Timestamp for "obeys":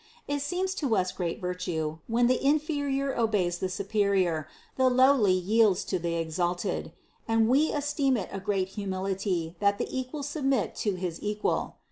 3.15-3.59